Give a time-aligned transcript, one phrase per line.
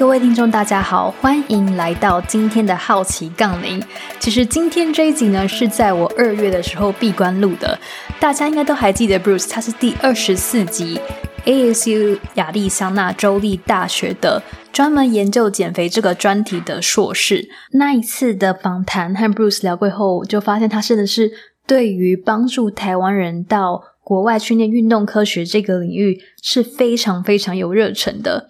[0.00, 3.84] 各位听众，大家好，欢迎来到今天的好奇杠铃。
[4.18, 7.78] 其实今天这一集呢，是在我二月的时候闭关录的。
[8.18, 10.98] 大家应该都还记得，Bruce 他是第二十四集
[11.44, 14.42] ASU 亚利桑那州立大学的
[14.72, 17.50] 专门研究减肥这个专题的硕士。
[17.72, 21.30] 那一次的访谈和 Bruce 聊过后，就发现他真的是
[21.66, 28.48] 对于帮助台湾人到国外训练运动科学这个领域是非常非常有热忱的。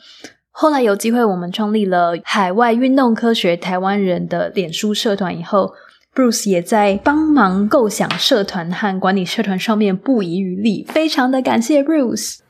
[0.61, 5.73] 后来有机会，我们创立了海外运动科学台湾人的脸书社团以后
[6.15, 12.41] ，Bruce 也在帮忙构想社团和管理社团上面不遗余力，非常的感谢 Bruce。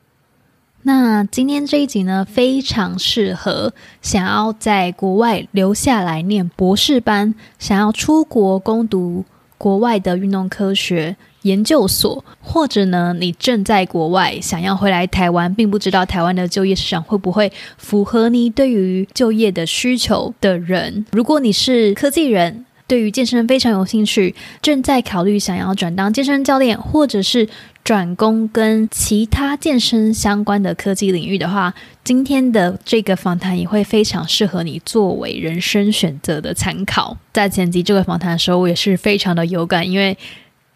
[0.82, 9.24] 那今天这一集呢，非常适合想要在国外留下来念博士班，想要出国攻读
[9.56, 11.16] 国外的运动科学。
[11.42, 21.06] 研究所，或者呢，你正在国外想要回来台湾，并不知道台湾的就业市场会不会符合你对于就业的需求的人。
[21.12, 27.48] 如果你是科技人，对于健身非常有兴趣，正在考虑想要转当健身教练，或者是
[27.82, 31.72] 转攻跟其他健身相关的科技领域的话，
[32.04, 37.16] 今天的这个访谈也会非常适合你作为人生选择的参考。
[37.32, 40.18] 在剪辑这个访谈的时候，我也是非常的有感，因为。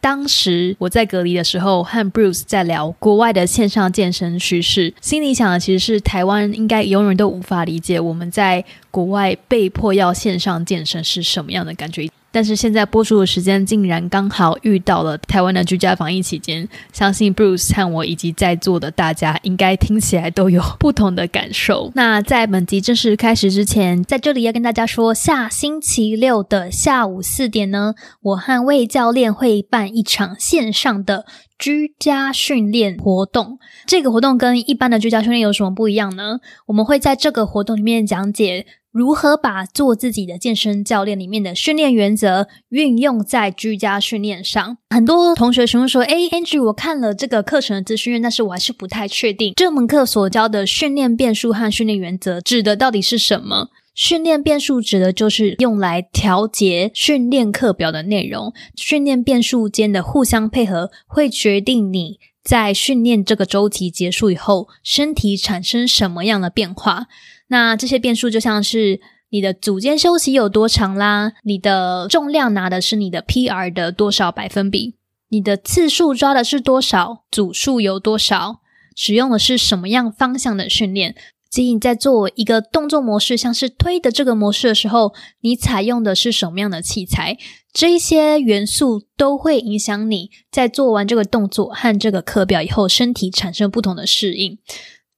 [0.04, 12.06] 当时我在隔离的时候，和 Bruce 在聊国外的线上健身趋势，心里想的其实是台湾应该永远都无法理解我们在国外被迫要线上健身是什么样的感觉。
[12.34, 21.92] 但是现在播出的时间竟然刚好遇到了台湾的居家防疫期间，相信 Bruce 和我以及在座的大家应该听起来都有不同的感受。
[21.94, 33.60] 那在本集正式开始之前，在这里要跟大家说，下星期六的下午四点呢，我和魏教练会办一场线上的居家训练活动。
[33.86, 36.40] 这个活动跟一般的居家训练有什么不一样呢？
[36.66, 38.66] 我们会在这个活动里面讲解。
[38.94, 44.78] 如何把做自己的健身教练里面的训练原则运用在居家训练上？
[44.90, 53.70] 很多同学询问说：“哎，Angie，我看了这个课程的资讯，但是我还是不太确定这门课所教的训练变数和训练原则指的到底是什么？
[53.96, 67.06] 训练变数指的就是用来调节训练课表的内容，训练变数间的互相配合会决定你在训练这个周期结束以后，身体产生什么样的变化。”
[67.48, 69.00] 那这些变数就像是
[69.30, 74.94] 你的组间休息有多长啦，你的重量拿的是你的 PR 的多少百分比，
[75.28, 78.60] 你的次数抓的是多少，组数有多少，
[78.94, 81.14] 使用的是什么样方向的训练，
[81.54, 87.38] 即你在做一个动作模式，像是推的这个模式的时候，你采用的是什么样的器材，
[87.72, 94.58] 这一些元素都会影响你在做完这个动作和这个课表以后，身体产生不同的适应。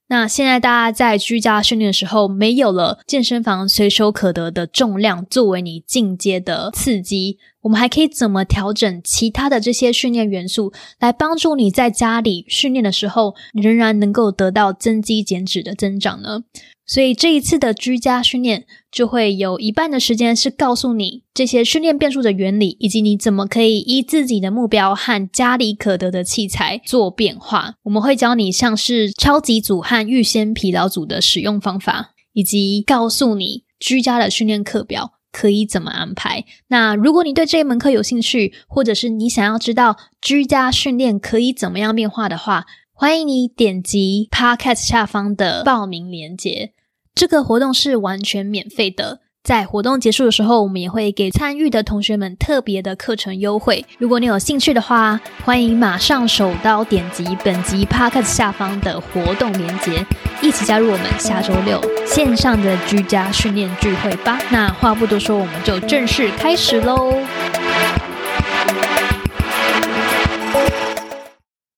[0.08, 16.44] 那现在大家在居家训练的时候，没有了健身房随手可得的重量作为你进阶的刺激，我们还可以怎么调整其他的这些训练元素，来帮助你在家里训练的时候，仍然能够得到增肌减脂的增长呢？
[16.86, 18.64] 所以这一次的居家训练
[18.96, 27.74] 就会有一半的时间是告诉你这些训练变数的原理，以及你怎么可以依自己的目标和家里可得的器材做变化。
[27.82, 36.46] 我们会教你像是超级组和预先疲劳组的使用方法，以及告诉你居家的训练课表可以怎么安排。
[36.68, 42.64] 那如果你对这一门课有兴趣，或者是你想要知道居家训练可以怎么样变化的话，
[42.94, 46.72] 欢迎你点击 Podcast 下方的报名链接。
[47.16, 53.86] 这个活动是完全免费的，在活动结束的时候，我们也会给参与的同学们特别的课程优惠。
[53.98, 60.04] 如果你有兴趣的话，欢迎马上手刀点击本集 podcast 下方的活动链接，
[60.42, 64.38] 一起加入我们下周六线上的居家训练聚会吧。
[64.52, 67.16] 那话不多说，我们就正式开始喽。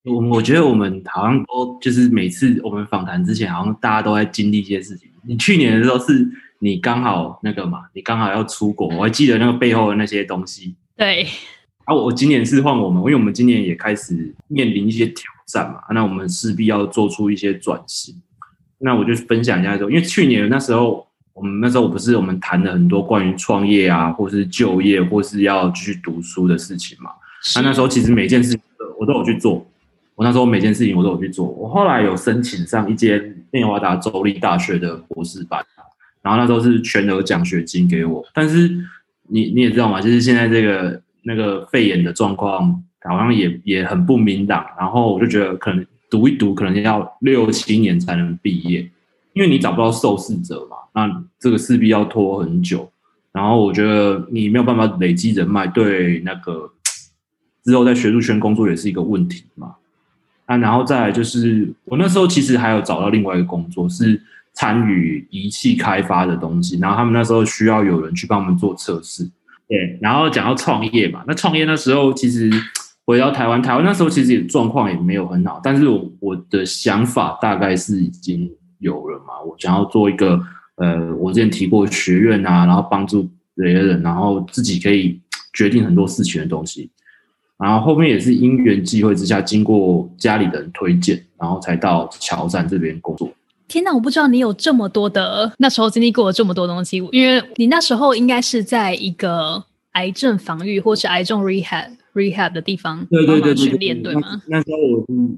[0.05, 5.09] 我我觉得我们好像都就是每次我们访谈之前，好像大家都在经历一些事情。
[5.27, 6.29] 你去年的时候是
[6.61, 10.75] 你刚好那个嘛，你刚好要出国，我还记得那个背后的那些东西。
[10.97, 11.27] 对。
[11.85, 18.15] 啊，我今年是换我们，因为我们今年也开始面临一些挑战嘛，那我们势必要做出一些转型。
[18.79, 27.11] 那我就分享一下说，因为去年那时候，我们那时候不是我们谈了很多关于创业啊，或是就业，或是要继续读书的事情嘛。
[27.55, 28.59] 那那时候其实每件事
[29.01, 29.67] 我都有去做。
[30.19, 31.47] 我那时候每件事情我都有去做。
[31.47, 35.65] 我后来有申请上一间内华达州立大学的博士班，
[36.23, 38.27] 然后那时候是全额奖学金给我。
[38.35, 38.69] 但是
[39.29, 44.67] 你你也知道嘛，就是现在这个那个肺炎的状况好像也也很不明朗。
[44.77, 48.81] 然后我就觉得可能读一读可能要六七年才能毕业，
[49.35, 52.91] 因因为你找不到受试者嘛，那这个势必要拖很久。
[53.31, 56.69] 然后我觉得你没有办法累积人脉，对那个
[57.63, 59.77] 之后在学术圈工作也是一个问题嘛。
[60.49, 64.21] 啊，然后再来就是我那时候其实还有找到另外一个工作，是
[64.53, 66.77] 参与仪器开发的东西。
[66.79, 69.23] 然后他们那时候需要有人去帮我们做测试。
[69.69, 72.51] 对，然后讲到创业嘛，那创业那时候其实
[73.05, 80.41] 回到台湾，台湾那时候其实也状况也没有很好，但是我我的想法大概是已经有了嘛，我想要做一个。
[80.81, 85.21] 呃，我之前提过学院啊，然后帮助别人，然后自己可以
[85.53, 86.89] 决定很多事情的东西，
[87.59, 93.29] 然后后面也是因缘际会之下，经过家里人推荐，然后才到桥站这边工作。
[93.67, 99.63] 天哪，我不知道你有这么多的那时候经历过这么多东西，因为你那时候应该是在一个
[99.93, 104.41] 癌症防御或是癌症 rehab rehab 的地方对对对训练，对吗？
[104.47, 105.37] 那时候我是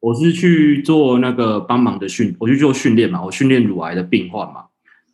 [0.00, 4.64] 我是去做那个帮忙的训，我去做训练嘛，我训练乳癌的病患嘛。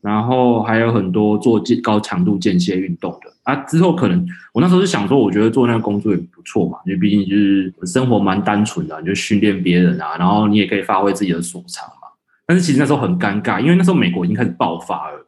[0.00, 12.08] 然后还有很多做健高强度间歇运动的啊，之后可能我那时候是想说，我觉得做那个工作也不错嘛，因为毕竟就是生活蛮单纯的，就训练别人啊，然后你也可以发挥自己的所长嘛。
[12.44, 15.26] 但是其实那时候很尴尬，因为那时候美国已经开始爆发了，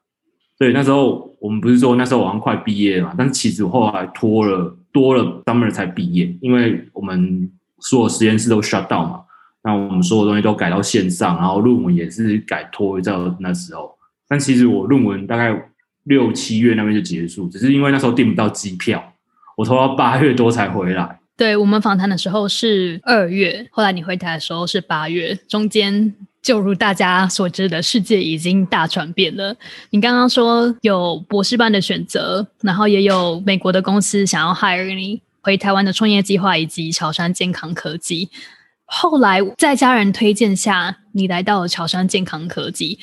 [0.59, 7.49] 所以那时候我们不是说那时候我快毕业了嘛，但是其实我后来拖了多了 summer 才毕业，因为我们
[7.79, 9.21] 所有实验室都 shut down 嘛，
[9.63, 13.97] 那我们所有东西都改到线上，然后论文也是改拖到那时候。
[14.29, 15.68] 但其实我论文大概
[16.09, 19.13] 六七月那边就结束，只是因为那时候订不到机票，
[19.57, 21.21] 我拖到八月多才回来。
[21.37, 26.13] 对我们访谈的时候是二月，后来你回台的时候是八月，中间
[26.43, 29.55] 就如大家所知的世界已经大转变了。
[29.91, 38.29] 你刚刚说有博士班的选择，然后也有美国的公司想要 hire 你回台湾的创业计划，以及潮山健康科技。
[38.85, 42.99] 后来在家人推荐下，你来到了潮山健康科技。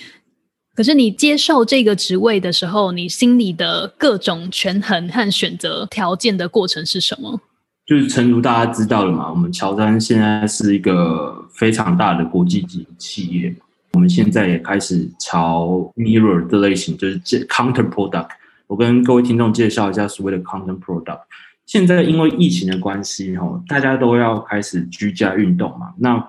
[0.75, 7.39] 可是你接受这个职位的时候，你心里的各种权衡和选择条件的过程是什么？
[7.85, 13.55] 就是诚如大家知道了嘛，我们乔丹现在是一个非常大的国际级企业，
[13.93, 18.29] 我们现在也开始朝 mirror 的类型，就是 counter product。
[18.67, 21.21] 我跟各位听众介绍一下所谓的 counter product。
[21.65, 26.21] 现在因为疫情的关系，哈，大家都要开始居家运动嘛，那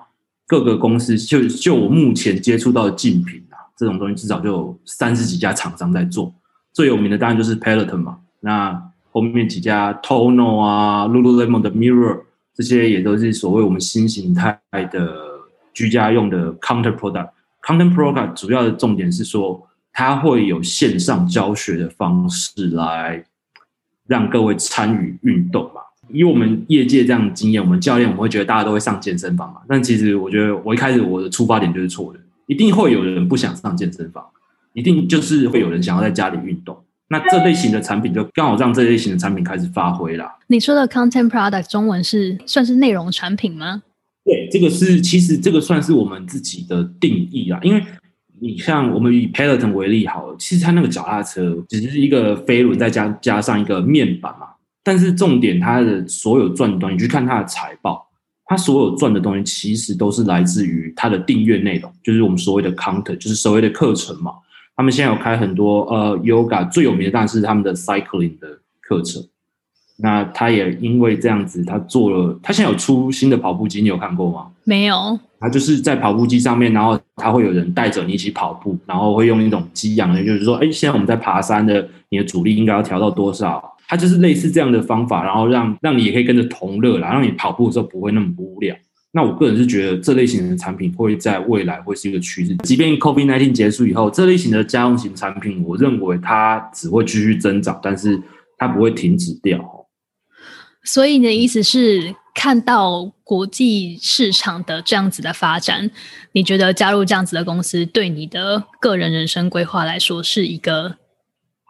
[0.47, 3.43] 各个公司就就我目前接触到的竞品。
[3.77, 6.35] 这种东西至少就有三十几家厂商在做，
[6.73, 8.19] 最有名的当然就是 Peloton 嘛。
[8.41, 12.23] 那后面几家 Tono 啊、Lululemon 的 Mirror
[12.55, 14.59] 这些也都是所谓我们新形态
[14.91, 15.15] 的
[15.75, 17.31] 居家用的 Counter Product。
[17.63, 23.25] Counter Product 主要的重点是说，它会有线上教学的方式来
[24.07, 25.81] 让各位参与运动嘛。
[26.09, 29.61] 以我们业界这样的经验，我们教练我们会觉得大家都会上健身房嘛。
[29.69, 32.21] 但其实我觉得我一开始我的出发点就是错的。
[32.47, 34.25] 一定会有人不想上健身房，
[34.73, 36.77] 一定就是会有人想要在家里运动。
[37.09, 40.37] 那这类型的产品就刚好让这类型的产品开始发挥啦。
[40.49, 43.83] 你说的 content product 中文是算是内容产品吗？
[44.25, 47.61] 对，这个是其实这个算是我们自己的定义啊。
[47.63, 47.81] 因为
[48.41, 54.49] 你像我们以 Peloton 为例，好了，其实它那个脚踏车只是一个飞轮再加加上一个面板嘛，
[54.83, 58.06] 但是重点它的所有赚端，你去看它的财报。
[58.47, 64.33] 他所有赚的东西，其实都是来自于他的订阅内容，就是我们所谓的 content，就是所谓的课程嘛。
[64.77, 68.47] 他们现在有开很多呃 yoga，最有名的当然是他们的 cycling 的
[68.81, 69.23] 课程。
[69.99, 74.49] 那他也因为这样子，他做了，他现在有出新的跑步机，你有看过吗？
[74.65, 75.19] 没有。
[75.41, 83.76] 他就是在跑步机上面，然后他会有人带着你一起跑步，然后会用一种激氧的，就是说，哎，现在我们在爬山的，你的阻力应该要调到多少？
[83.89, 88.75] 它就是类似这样的方法，然后让让你也可以跟着同乐啦，让你跑步的时候不会那么无聊。
[89.13, 98.21] 那我个人是觉得这类型的产品会在未来会是一个趋势，即便 COVID-19 结束以后，这类型的家用型产品，我认为它只会继续增长，但是
[98.59, 99.59] 它不会停止掉。
[100.85, 105.91] 所以你的意思是，看到国际市场的这样子的发展，
[106.33, 110.97] 你觉得加入这样子的公司，对你的个人人生规划来说是一个，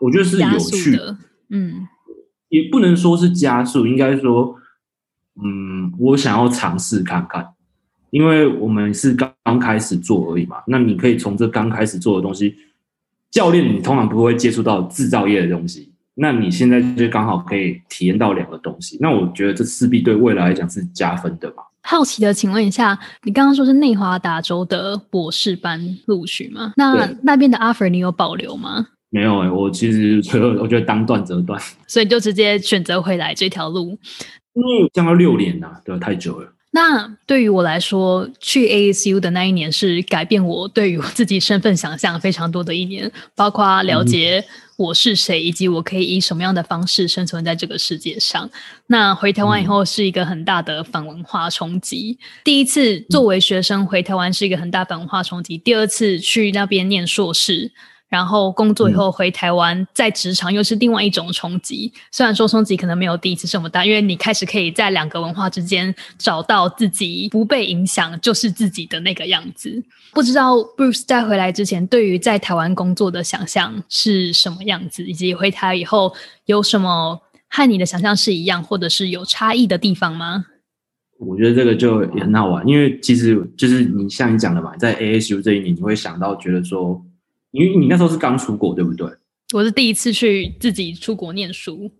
[0.01, 1.17] 我觉得是有趣的，
[1.51, 1.87] 嗯。
[2.57, 4.57] 也不能说是加速，应该说，
[5.43, 7.47] 嗯，我想要尝试看看，
[8.11, 10.57] 因为我们是刚刚开始做而已嘛。
[10.67, 12.57] 那你可以从这刚开始做的东西，
[13.31, 18.97] 教练你通常不会接触到制造业的东西，那你现在就刚好可以体验到两个东西。
[19.01, 21.63] 那我觉得这势必对未来来讲是加分的嘛。
[21.83, 26.73] 好奇的，请问一下，你刚刚说是内华达州的博士班录取吗？
[26.77, 28.87] 那那边的 offer 你有保留吗？
[29.11, 30.21] 没有哎，我其实
[30.61, 33.99] 我觉得当断则断，所以就直接选择回来这条路。
[34.55, 36.53] 因为降到六年呐，对，太久了。
[36.73, 44.45] 那对于我来说，去 ASU 的那一年是改变我对于我自己身份想象非常多的一年，包括了解
[44.77, 48.51] 我是谁，以及我可以以什么样的方式生存在这个世界上。
[48.89, 52.19] 那回台湾以后是一个很大的反文化冲击。
[52.45, 57.73] 第一次作为学生回台湾是一个很大反文化冲击，第二次去那边念硕士。
[58.09, 61.93] 然后工作以后回台湾，在职场又是另外一种冲击。
[62.13, 69.83] 虽然说冲击可能没有第一次这么大，因为你开始可以在两个文化之间找到自己不被影响，就是自己的那个样子。
[70.13, 80.47] 不知道 Bruce 在回来之前，对于在台湾工作的想象是什么样子，以及回台以后有什么和你的想象是一样，或者是有差异的地方吗？
[81.19, 87.05] 我觉得这个就也很好玩，因为其实就是你像你讲的嘛，在 ASU 这一年，你会想到觉得说。
[87.53, 89.09] 因为你那时候是刚出国，对不对？
[89.55, 91.91] 我是第一次去自己出国念书。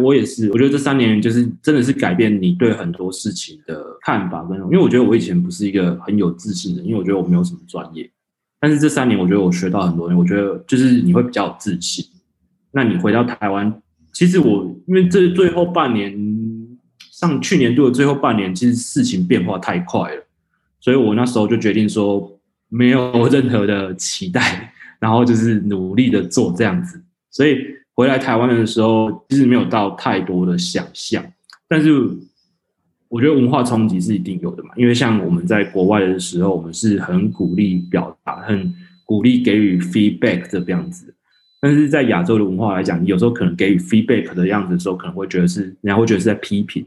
[0.00, 4.58] 我也是，我觉得这三年就是真的是改变你对很多事情的看法跟。
[4.58, 8.10] 因为我觉得我以前不是一个很有自信的，因为我觉得我没有什么专业。
[8.58, 10.08] 但是这三年，我觉得我学到很多。
[10.16, 12.04] 我觉得就是你会比较有自信。
[12.72, 13.82] 那你回到台湾，
[14.12, 16.12] 其实我因为这最后半年，
[17.12, 20.24] 上去年度的最后半年，其实事情变化太快了，
[20.80, 24.73] 所以我那时候就决定说，没有任何的期待。
[25.04, 26.98] 然后就是努力的做这样子，
[27.30, 27.58] 所以
[27.92, 31.22] 回来台湾的时候，其实没有到太多的想象。
[31.68, 31.92] 但是
[33.08, 41.14] 我觉得文化冲击是一定有的嘛，因为像我们在国外的时候，我们是很鼓励表达，很鼓励给予 feedback 这样子。
[41.60, 46.82] 但是在亚洲的文化来讲，你有时候可能给予 feedback 的样子的时候，可能会觉得是人家会觉得是在批评，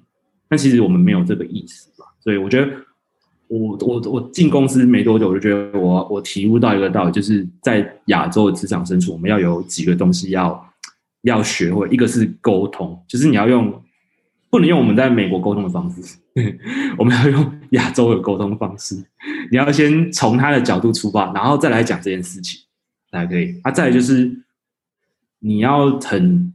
[0.50, 2.05] 但其实我们没有这个意思嘛。
[2.24, 2.67] 所以我觉得。
[3.49, 10.73] 我我我进公司没多久，我就觉得我我体悟到一个道理，就是在亚洲的职场深处，我们要有几个东西要
[11.21, 11.87] 要学会。
[11.89, 13.81] 一个是沟通，就是你要用
[14.49, 16.17] 不能用我们在美国沟通的方式，
[16.97, 18.95] 我们要用亚洲的沟通方式。
[19.49, 22.59] 你要先从他的角度出发，然后再来讲这件事情
[23.11, 23.59] 才可以。
[23.63, 24.43] 啊，再来就是
[25.39, 26.53] 你要很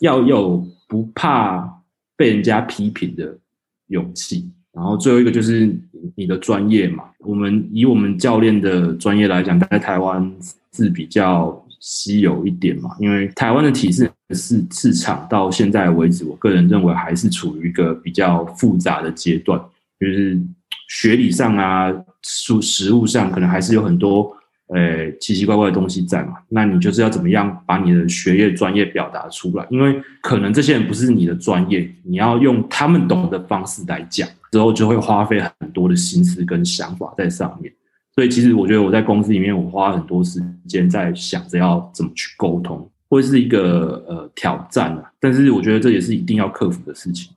[0.00, 1.82] 要有不怕
[2.16, 3.38] 被人家批评的
[3.86, 4.50] 勇气。
[4.74, 5.72] 然后最后一个就是
[6.16, 10.34] 你的专业嘛，我们以我们教练的专业来讲，在台湾
[10.72, 19.60] 是比较稀有一点嘛，因为台湾的体制市市场到现在为止，我个人认为还是处于一个比较复杂的阶段，
[20.00, 20.40] 就是
[20.88, 24.36] 学理上啊，实实物上可能还是有很多。
[24.68, 26.34] 呃，奇奇怪怪的东西在嘛？
[26.48, 29.66] 那你就是要怎么样把你的学业专业表达出来？
[29.68, 37.70] 因为可能这些人不是你的专业，你要用他们懂的方式来讲，之后就会花费很多的心思跟想法在上面。
[38.14, 45.12] 所以其实我觉得我在公司里面，我花很多时间在想着要怎么去沟通，会是一个呃挑战啊。
[45.20, 47.30] 但是我觉得这也是一定要克服的事情。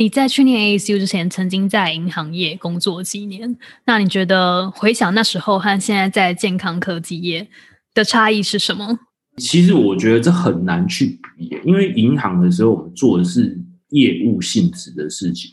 [0.00, 3.54] 你在去年 ASU 之前，曾经在银行业工作几年？
[3.84, 7.46] 那你觉得回想那时候和现在在健康科技业
[7.92, 8.98] 的差异是什么？
[9.36, 15.50] 其实我觉得这很难去比，因为银行的时候我们做的是业务性质的事情，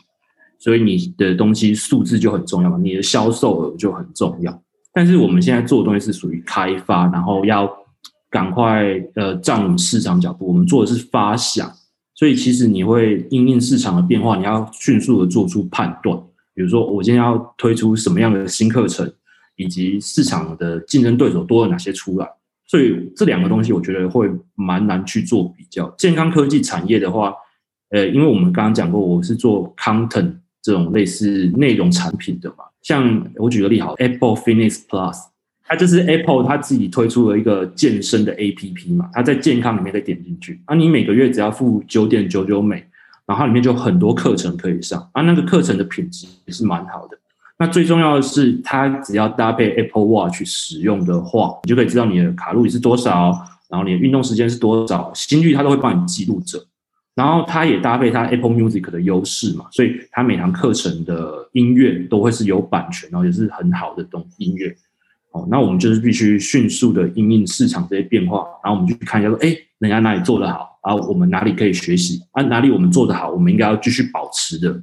[0.58, 4.62] 所以你的东西数字就很重要嘛，你的销售额就很重要。
[4.94, 7.70] 但是我们现在做的东西是属于开发，然后要
[8.30, 11.70] 赶快呃站稳市场脚步，我们做的是发想。
[12.18, 16.20] 所以其实你会因应市场的变化，你要迅速的做出判断。
[16.52, 19.08] 比如说，我今天要推出什么样的新课程，
[19.54, 22.28] 以及市场的竞争对手多了哪些出来。
[22.66, 25.88] 所以这两个东西，我觉得会蛮难去做比较。
[25.90, 27.32] 健康科技产业的话，
[27.90, 32.64] 呃，因为我们刚刚讲过，我是做 content 这种类似内容产品的嘛。
[32.82, 35.16] 像我举个例好，Apple Fitness Plus。
[35.68, 42.82] 它就是 Apple 它自己推出了一个健身的 APP 嘛，它在健康里面再点进去，啊，你每个月只要付九点九九美，
[43.26, 47.18] 然后里面就很多课程可以上，啊，那个课程的品质也是蛮好的。
[47.58, 53.32] 那最重要的是，它只要搭配 Apple Watch 使用的话，你就可以知道你的卡路里是多少，
[53.68, 56.64] 然后你的运动时间是多少，心率它都会帮你记录着。
[57.14, 64.72] 然后它也搭配它 Apple Music 的优势嘛，所以它每堂课程的音乐都会是有版权，然后也是很好的东音乐。
[65.32, 72.42] 哦，那我们就是必须迅速的应应市场这些变化，然后我们去看一下说，哎，人家哪里做得好，然后我们哪里可以学习啊？
[72.44, 74.82] 哪里我们做得好，我们应该要继续保持的。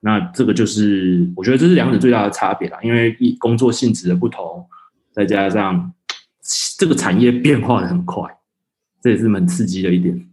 [0.00, 4.66] 那这个就是我觉得这是两者最大的差别啦，因为一工作性质的不同，
[5.12, 5.92] 再加上
[6.78, 8.22] 这个产业变化的很快，
[9.00, 10.26] 这也是蛮刺激的一点。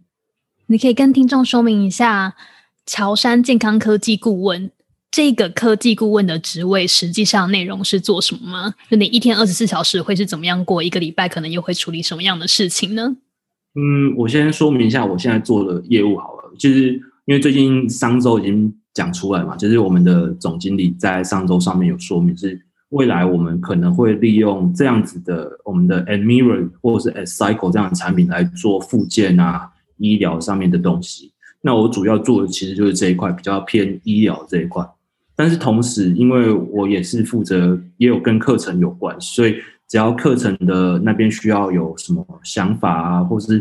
[0.66, 2.34] 你可以跟听众说明一下，
[2.86, 4.70] 乔山健康科技顾问。
[5.10, 8.74] 这个科技顾问的职位实际上内容是做什么吗？
[8.88, 10.80] 就你一天二十四小时会是怎么样过？
[10.80, 13.16] 一个礼拜可能又会处理什么样的事情呢？
[13.74, 16.54] 嗯，我先说明一下我现在做的业务好了。
[16.56, 16.92] 就是
[17.24, 31.32] 因为最近商周已经讲出来嘛，就是我们的总经理在上周上面有说明，是未来我们可能会利用这样子的我们的 Admiral 或者是 Cycle 这样的产品来做附件啊、医疗上面的东西。
[31.62, 34.88] 那我主要做的其实就是这一块，比较偏医疗这一块。
[35.40, 39.56] 但是同时，因为我也是负责，也有跟课程有关，所以
[39.88, 43.58] 只要课程的那边需要有什么想法啊，或是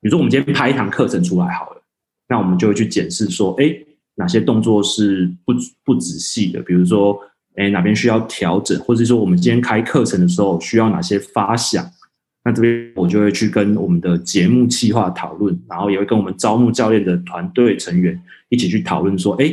[0.00, 1.82] 比如说我们今天拍一堂课程出来好了，
[2.30, 3.76] 那我们就会去检视说，哎。
[4.14, 6.60] 哪些动作是不不仔细的？
[6.60, 7.18] 比如说，
[7.56, 11.82] 哎，哪边需要调整，或者说我们今天开课程的时候需要哪些发想？
[12.44, 19.50] 那这边我就会去跟我们的节目企划讨论，然后也会跟我们招募教练的团队成员一起去讨论，说，哎，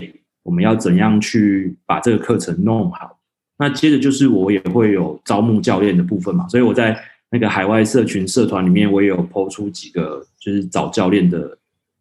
[0.49, 3.17] 我们要怎样去把这个课程弄好？
[3.59, 11.57] 那接着就是我也会有招募教练的部分嘛，所以我在那个海外社群社团里面，我也有抛出几个就是找教练的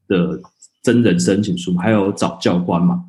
[0.09, 0.41] 的。
[0.81, 3.05] 真人申请书，还有找教官嘛？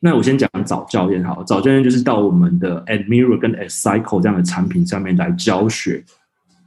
[0.00, 6.04] 那我先讲找教练好，找教练就是到我们的 Admiral 跟 Cycle 这样的产品上面来教学。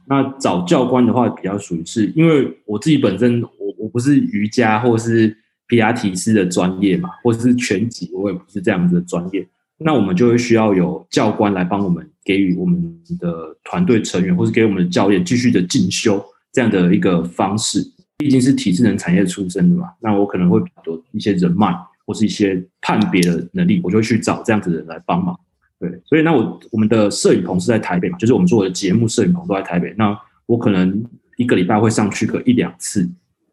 [0.06, 9.46] 那找教官的话，比较属于是因为我自己本身我我不是瑜伽或是皮亚提斯的专业嘛，或者是拳击，我也不是这样子的专业。
[9.78, 12.82] 那我们就会需要有教官来帮我们给予我们
[13.18, 17.84] 的团队成员，或是给我们的教练继续的进修这样的一个方式。
[18.18, 21.74] 毕竟是体制能产业出身的嘛，那我可能会多一些人脉
[22.06, 25.38] 或是一些判别的能力，我就会去找这样子的人来帮忙。
[25.78, 29.94] 对，所以那我我们的摄影棚是在台北嘛，就是我们做的节目摄影棚都在台北。
[29.98, 31.04] 那我可能
[31.36, 33.06] 一个礼拜会上去个一两次，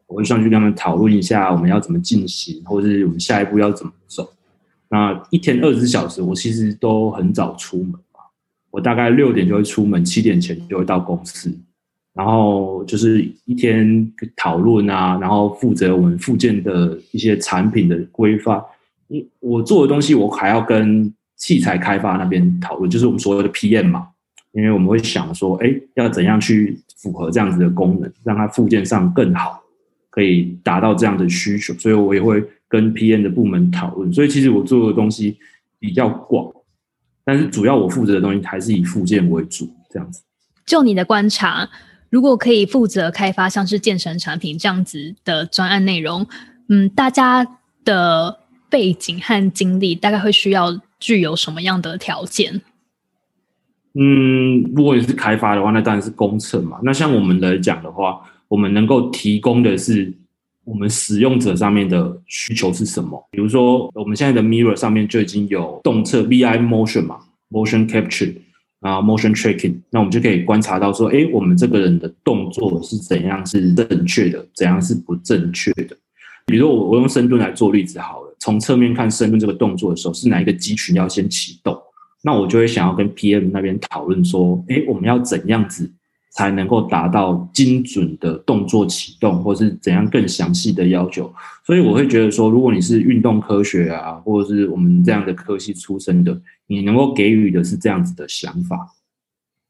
[0.08, 4.32] 我会上去跟他们讨论一下我们要怎么进行，或者是我们下一步要怎么走。
[4.90, 8.20] 那一天二十小时，我其实都很早出门嘛，
[8.70, 11.52] 我大概六点就会出门，七点前就会到公司。
[12.14, 18.62] 然后就是一天讨论啊，然后负责我们附件的一些产品的规范。
[19.40, 24.10] 我做的东西，我还要跟器材开发那边讨论，就是我们所谓的 PM 嘛。
[24.52, 29.63] 因为我们会想说，哎，要怎样去符合这样子的功能，让它附件上更好，
[30.14, 31.74] 可以达到这样的需求。
[31.76, 34.14] 所以我也会跟 PM 的部门讨论。
[34.14, 35.38] 所以其实我做的东西
[35.80, 36.54] 比较广，
[37.26, 40.22] 但是主要我负责的东西还是以附件为主，这样子。
[40.66, 41.68] 就你的观察。
[42.10, 46.28] 如果可以负责开发像是健身产品这样子的专案内容，
[46.70, 47.44] 嗯，大家
[47.84, 48.38] 的
[48.70, 52.62] 背景和经历大概会需要具有什么样的条件？
[53.96, 56.78] 嗯，如果你是开发的话，那当然是工程嘛。
[56.84, 58.22] 那像我们来讲的话，
[58.54, 60.14] 我们能够提供的是
[60.64, 63.20] 我们使用者上面的需求是什么？
[63.32, 67.18] 比如说，我们现在的 Mirror 上面就已经有动测 VI Motion 嘛
[67.50, 68.36] ，Motion Capture。
[68.82, 75.96] 啊，motion tracking，那我们就可以观察到说，哎，我们这个人的动作是怎样是正确的，怎样是不正确的。
[76.46, 81.82] 比如，我我用深蹲来做例子好了，从侧面看深蹲这个动作的时候，是哪一个肌群要先启动？
[82.26, 85.90] 那我就会想要跟 PM 那边讨论说，哎，我们要怎样子？
[86.36, 91.32] 才能够达到精准的动作启动，或是怎样更详细的要求。
[91.64, 98.78] 所以我会觉得说，如果你是运动科学啊，或者是我们这样的科系出身的，你能够给予的是这样子的想法，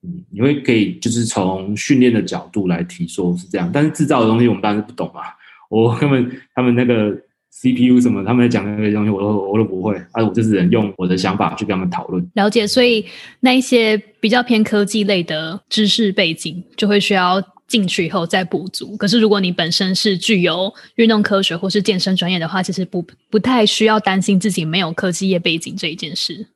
[0.04, 3.70] 嗯，你会可以就是从训练的角度来提说是这样。
[3.74, 5.22] 但是制造的东西我们当然是不懂嘛，
[5.70, 7.16] 我根本他们那个。
[7.56, 8.24] CPU 什么？
[8.26, 9.96] 他们在讲那些东西，我都我都不会。
[10.12, 12.28] 啊，我就是用我的想法去跟他们讨论。
[12.34, 13.06] 了解，所以
[13.42, 18.98] 那一些比较偏科技类的知识背景，就会需要进去以后再补足。
[18.98, 26.48] 可是，如果你本身是具有运动科学或是健身专业的话，其实不不太需要担心自己没有科技业背景这一件事。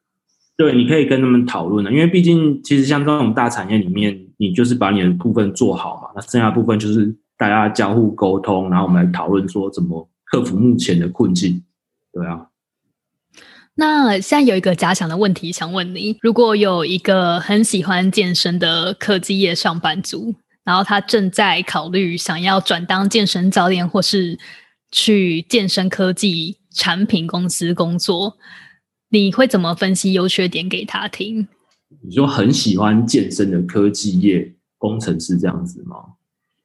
[0.57, 10.09] 对，你可以跟他们讨论的，因为毕竟其实像这种大产业里面，你就是把你的部分做好嘛，那剩下部分就是大家交互沟通，然后我们来讨论说怎么。
[10.29, 11.63] 克服目前的困境，
[12.11, 12.47] 对啊。
[13.79, 24.37] 那现在有一个假想的问题想问你：如果有一个很喜欢健身的科技业上班族，然后他正在考虑想要转当健身教练，或是
[24.91, 28.37] 去健身科技产品公司工作，
[29.09, 31.47] 你会怎么分析优缺点给他听？
[32.01, 35.97] 你说很喜欢健身的科技业工程师这样子吗？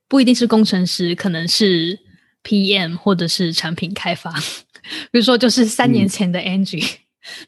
[0.09, 2.01] 不一定是工程师，可能是。
[2.45, 4.33] PM 或者是产品开发，
[5.11, 6.97] 比如说就是三年前的 Angie，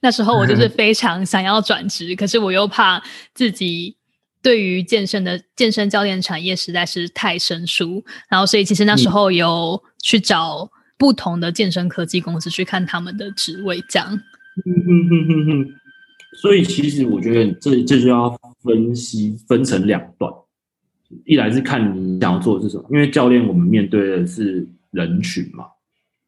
[0.00, 3.02] 那时候我就是 非常想要转职，可是我又怕
[3.34, 3.96] 自己
[4.40, 14.12] 对于健身的健身教练产业实在是太生疏，然后所以其实那时候有去找不同的健身科技公司去看他们的职位，这样。
[14.12, 15.74] 嗯嗯嗯嗯嗯。
[16.40, 20.32] 所以其实我觉得这这就要分析分成两段，
[21.24, 24.64] 一来是看你想要做的是什么，因为教练我们面对的是。
[24.94, 25.66] 人群嘛，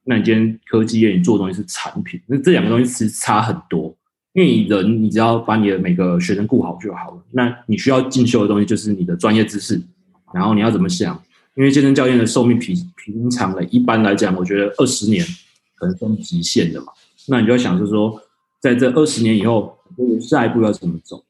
[0.04, 3.96] 那你今天科技业你做的东西是产品，那这两个东西其实差很多。
[4.32, 7.22] 因为你人，你只要把你的每个学生顾好就好了。
[7.30, 9.80] 那你需要进修的东西就是你的专业知识，
[10.34, 11.18] 然后你要怎么想？
[11.54, 15.24] 因为健身教练的寿命平平常的，一般来讲，我觉得二十年
[15.76, 16.88] 可能算极限的嘛。
[17.28, 18.20] 那你就要想，就是说，
[18.60, 19.78] 在这二十年以后，
[20.20, 21.24] 下一步要怎么走？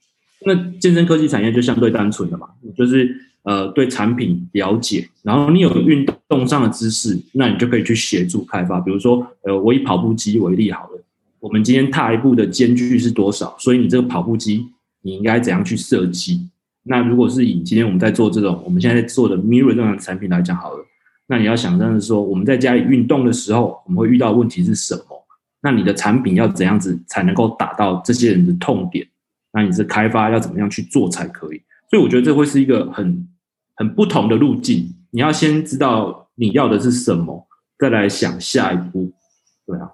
[0.45, 3.17] 那健身科技产业就相对单纯的嘛，就是
[3.47, 8.81] 呃对产品了解，然后你有运动上的知识，那你就可以去协助开发。
[8.81, 11.03] 比如说，呃，我以跑步机为例好了。
[11.39, 13.55] 我们今天踏一步的间距是多少？
[13.61, 14.67] 所以你这个跑步机
[15.03, 16.41] 你应该怎样去设计？
[16.83, 20.85] 那如果是以今天我们在做这种我们现在在做的 Mirror 这样的产品来讲好了，
[21.29, 25.03] 那你要想象的是说，我们在家里运动的时候，我们会遇到问题是什么？
[25.63, 29.07] 那你的产品要怎样子才能够打到这些人的痛点？
[29.53, 31.61] 那你是开发要怎么样去做才可以？
[31.91, 33.27] 所以我觉得这会是一个很
[33.77, 34.95] 很不同的路径。
[35.11, 37.47] 你要先知道你要的是什么，
[37.79, 39.13] 再来想下一步。
[39.67, 39.91] 对啊。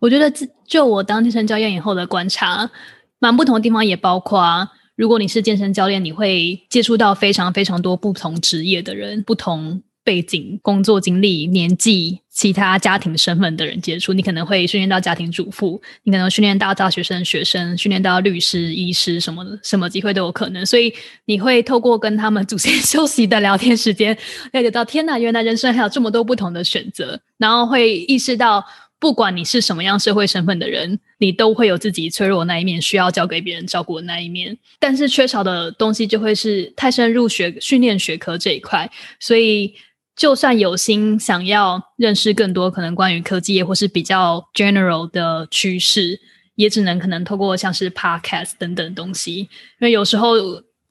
[0.00, 0.32] 我觉得，
[0.66, 2.70] 就我当健身教练以后的观察，
[3.18, 14.12] 蛮不同的地方也包括，如果你是健身教练，你会接触到非常非常多不同职业的人、不同背景、工作经历、年纪、其他家庭身份的人接触。
[14.12, 20.66] 你可能会训练到家庭主妇，你可能训练到大学生、学生，训练到律师、医师，什么的，什么机会都有可能。
[20.66, 20.92] 所以
[21.26, 24.18] 你会透过跟他们祖先休息的聊天时间，
[24.50, 28.64] 了解到天哪，原来人生还有这么多不同的选择，然后会意识到。
[29.00, 34.54] 不管你是什么样社会身份的人，你都会有自己脆弱的那一面，需要交给别人照顾的那一面。
[34.78, 38.90] 但是缺少的东西就会是太深入学训练学科这一块。
[39.18, 39.74] 所以，
[40.20, 46.20] 就算有心想要认识更多可能关于科技业或是比较 general 的趋势，
[46.56, 49.38] 也只能可能透过像是 podcast 等等东西。
[49.38, 49.48] 因
[49.80, 50.34] 为有时候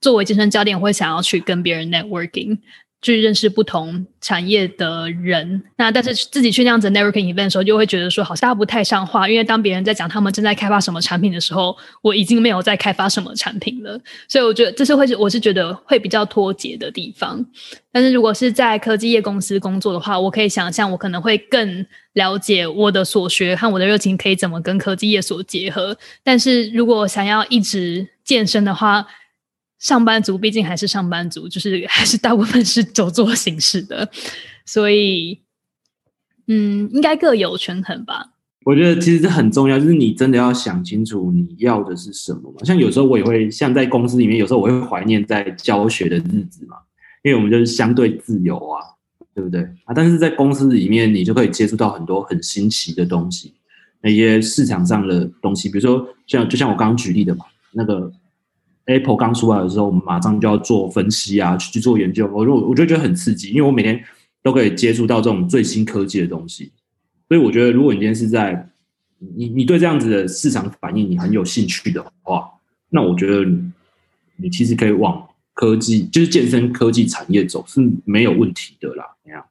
[0.02, 2.58] 作为健身教练，会想要去跟别人 networking。
[3.02, 17.46] 去认识不同产业的人，那但是自己去那样子 networking event 的时候，就会觉得说好像不太像话，因为当别人在讲他们正在开发什么产品的时候，我已经没有在开发什么产品了，所以我觉得这是会是我是觉得会比较脱节的地方。
[17.92, 25.98] 但是如果是在科技业公司工作的话，我可以想象我可能会更了解我的所学和我的热情可以怎么跟科技业所结合。
[26.22, 29.08] 但是如果想要一直健身的话，
[29.80, 34.08] 上班族毕竟还是上班族，就是还是大部分是走做形式的，
[34.66, 35.40] 所以，
[36.48, 38.34] 嗯，应该各有权衡吧。
[38.66, 42.58] 我觉得其实这很重要，就是你真的要想清楚你要的是什么嘛。
[42.66, 46.76] 像有时候我也会，像在公司里面，有时候我会怀念在教学的日子嘛，
[47.24, 48.84] 因为我们就是相对自由啊，
[49.34, 49.94] 对不对啊？
[49.96, 53.54] 但是在公司里面，你就可以接触到很多很新奇的东西，
[54.02, 58.12] 那些市场上的东西，比如说像就像我刚刚举例的嘛，那个。
[58.90, 62.28] Apple 刚出来的时候，我们马上就要做分析啊，去去做研究。
[62.34, 64.04] 我就我就觉得很刺激，因为我每天
[64.42, 66.72] 都可以接触到这种最新科技的东西。
[67.28, 68.68] 所以我觉得，如果你今天是在
[69.20, 72.50] 你你对这样子的市场反应你很有兴趣的话，
[72.90, 73.72] 那我觉得你
[74.38, 75.24] 你其实可以往
[75.54, 79.06] 科技，就是健身科技产业走是没有问题的啦。
[79.24, 79.46] 怎样？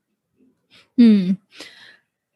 [0.96, 1.36] 嗯，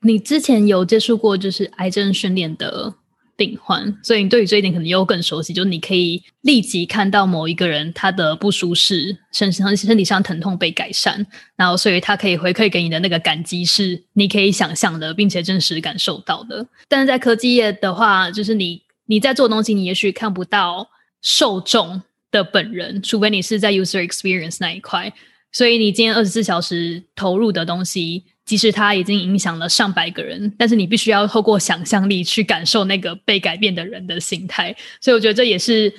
[0.02, 2.94] 你之前有接触过就是癌症训练的？
[3.36, 5.52] 病患，所以你对于这一点可能又更熟悉。
[5.52, 16.66] 就是你可以立即看到某一个人他的不舒适，身上身体上疼痛被改善，然后所以他可以回馈给你的那个感激是你可以想象的，并且真实感受到的。
[16.88, 20.88] 但是在科技业的话，就是你你在做东西，你也许看不到
[21.20, 25.12] 受众的本人，除非你是在 user experience 那一块。
[25.50, 28.24] 所以你今天二十四小时投入的东西。
[28.44, 34.74] 即使它已经影响了上百个人，但是你必须要透过想象力去感受那个被改变的人的心态。
[35.00, 35.92] 所以我觉得这也是，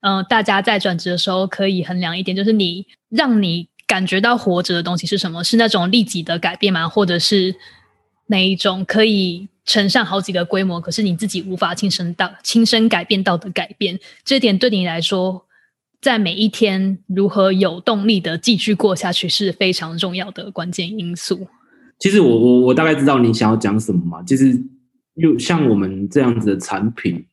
[0.00, 5.44] 嗯，大家在转职的时候可以衡量一点，就是你让你感觉到活着的东西是什么？
[5.44, 6.88] 是那种立即的改变吗？
[6.88, 7.54] 或者是
[8.28, 14.00] 哪一种可以乘上好几个规模，可是你自己无法亲身到亲身改变到的改变？
[14.24, 15.46] 这点对你来说，
[16.00, 21.46] 在每一天如何有动力的继续过下去是非常重要的关键因素。
[21.98, 24.22] 其实我我我大概知道你想要讲什么嘛。
[24.24, 24.60] 其实，
[25.14, 27.24] 又像我们这样子的产品，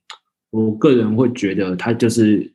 [0.49, 2.51] 我个人会觉得它就是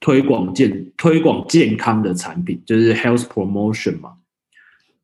[0.00, 4.14] 推广健推广健康的产品，就是 health promotion 嘛。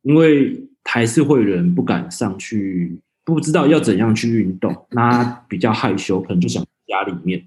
[0.02, 7.44] 因为还是会有人不敢上去，不知道要怎样去运动，那比较害羞，可能就想家里面。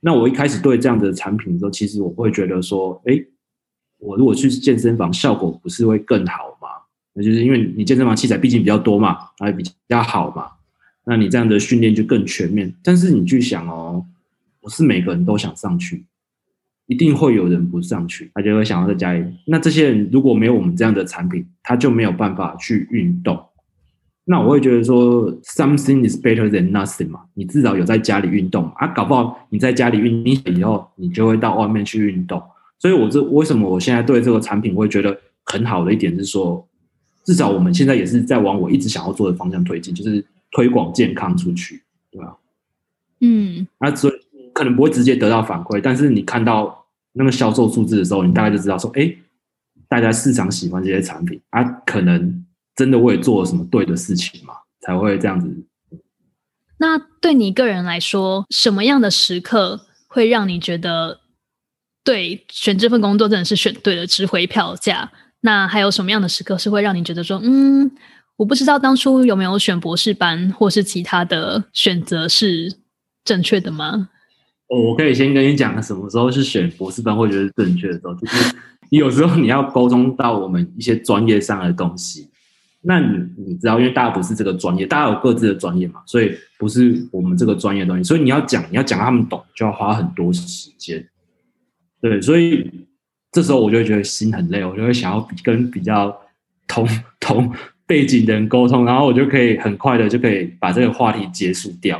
[0.00, 3.24] 那我一开始对这样的产品的时候，其实我会觉得说，哎，
[3.98, 6.68] 我如果去健身房，效果不是会更好吗？
[7.14, 10.46] 那就是因为你健身房器材毕竟比较多嘛，还比较好嘛，
[11.04, 12.72] 那你这样的训练就更全面。
[12.82, 14.04] 但是你去想哦，
[14.60, 16.04] 不是每个人都想上去，
[16.86, 19.24] 一定会有人不上去，他就会想要在家里。
[19.46, 23.38] 那这些人如果没有我们这样的产品，他就没有办法去运动。
[24.24, 32.40] 那我会觉得说，something is better than nothing 嘛，你至少有在家里运动啊，搞不好你在家里运动以后，你就会到外面去运动。
[32.78, 36.64] 所以，我这为什么我现在对这个产品会觉得很好的一点是说，
[37.24, 42.36] 至少我们现在也是在往我一直想要做的方向推进，就是推广健康出去，对吧？
[43.20, 44.14] 嗯，那所以
[44.52, 49.14] 可能不会直接得到反馈，但是你看到那个销售数字的时候，你大概就知道说，哎，
[49.88, 55.48] 大家市场喜欢这些产品，啊，可能真的我也做了什么对的事情嘛，才会这样子。
[56.78, 61.20] 那对你个人来说，什么样的时刻会让你觉得？
[62.04, 65.12] 对，选这份工作真的是选对了，值回票价。
[65.42, 67.90] 那还有什么样的时刻是会让你觉得说，嗯，
[68.36, 72.72] 我不知道当初有没有选博士班，或是其他的选择是
[73.24, 74.08] 正确的吗？
[74.68, 78.56] 我可以先跟你讲，什么时候是选博士班会觉得正确的时候，就是
[78.90, 82.30] 有时候你要沟通到我们一些专业上的东西。
[82.84, 91.06] 那你你知道，因为大家不是这个专业，大家有各自的专业嘛，所以不是我们这个专业的东西，所以你要讲，你要讲他们懂，就要花很多时间。
[92.00, 92.68] 对，所以
[93.32, 96.14] 这时候我就会觉得心很累，我就会想要跟比较
[96.68, 96.86] 同
[97.18, 97.50] 同
[97.86, 101.98] 背景的人沟通，然后我就可以很快的就可以把这个话题结束掉。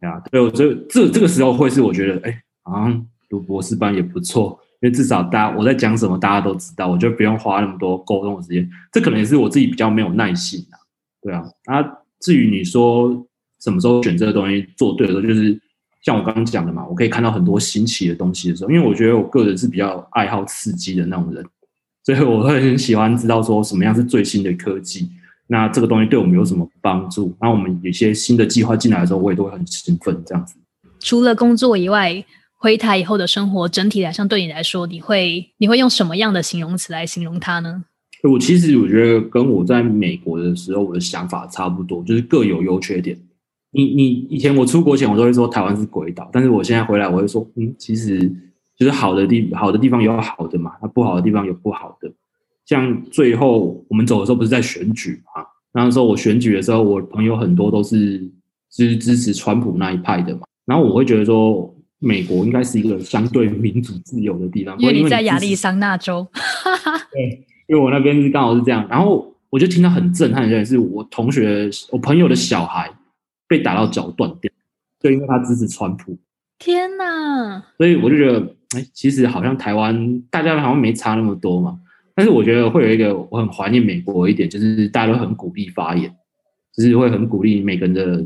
[0.00, 8.70] 啊，对我这这这个时候会是我觉得，哎，好像读博士班也不错，因为至少大家我在讲什么大家都知道，我就不用花那么多沟通的时间。
[8.92, 10.78] 这可能也是我自己比较没有耐心啊。
[11.20, 11.84] 对啊，啊，
[12.20, 13.26] 至于你说
[13.60, 15.60] 什么时候选这个东西做对的时候，就是。
[16.02, 21.44] 像我刚刚讲的嘛，我可以看到很多新奇的东西的时候，因为我觉得我个人是比较爱好刺激的那种人，
[22.04, 25.08] 所以我会很喜欢知道说什么样是最新的科技，
[25.46, 27.36] 那这个东西对我们有什么帮助？
[27.40, 30.22] 那我们有些新的计划进来的时候，我也都会很兴奋。
[30.24, 30.54] 这样子，
[31.00, 32.24] 除了工作以外，
[32.56, 37.84] 回台以后的生活整体来上，对你来说，你会你会用什么样的形容词来形容它呢？
[38.22, 43.18] 我其实我觉得跟我在美国的时候我的想法差不多，就是各有优缺点。
[43.72, 48.20] 你你以前我出国前我都会说台湾是鬼岛，但是我现在回来我会说，嗯，其实
[48.76, 52.10] 就是好的地好的地方有好的嘛，那不好的地方有不好的。
[52.66, 55.44] 像最后我们走的时候不是在选举嘛？
[55.72, 58.28] 那时候我选举的时候，我朋友很多都是
[58.70, 60.42] 支支持川普那一派的嘛。
[60.66, 66.26] 然后我会觉得说，美国应该是一个相对民主自由的地方，因为你在亚利桑那州。
[67.12, 68.84] 对，因为我那边是刚好是这样。
[68.88, 72.90] 然后我就听到很震撼的件是我同学我朋友的小孩。
[73.50, 74.48] 被打到脚断掉，
[75.00, 76.16] 就因为他支持川普。
[76.56, 77.60] 天哪！
[77.76, 81.80] 所以我就觉得，哎，其实好像台湾大家好像没差那么多嘛。
[82.14, 86.14] 但是我觉得会有一个我很怀念美国一点，就是大家都很鼓励发言，
[86.72, 88.24] 就是会很鼓励每个人的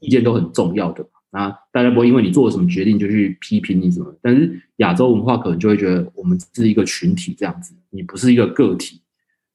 [0.00, 1.02] 意见都很重要的。
[1.32, 4.14] 那大家不会因为你做了什么决定就去批评你什么。
[4.20, 9.00] 但是亚洲文化可能就会觉得我们是一个群体这样子，你不是一个个体，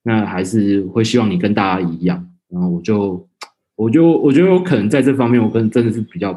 [0.02, 2.28] 那还是会希望你跟大家一样。
[2.48, 3.29] 然后我就。
[3.80, 6.32] 我就我觉得我可能在这方面，我可能真的是比较，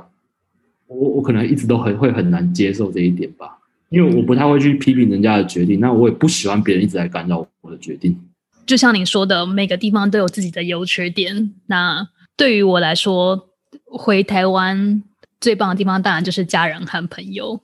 [0.87, 8.17] 我我可能一直都很会很难接受这一点吧，因为我不太会去批评人家的决定，那我也不喜欢别人一直在干扰我的决定。
[8.65, 11.53] 就像你说的，每个地方都有自己的优缺点。
[11.67, 13.49] 那对于我来说，
[13.87, 15.03] 回台湾
[15.41, 17.61] 最棒的地方当然就是家人和朋友。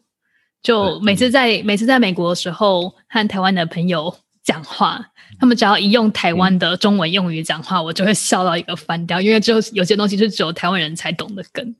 [0.61, 4.12] 就每次在每次在美国的时候，和台湾的朋友
[4.43, 5.08] 讲话。
[5.40, 11.74] 他们只要一用台湾的中文用语讲话，我就会笑到一个翻掉，因为就有些东西是只有台湾人才懂的梗。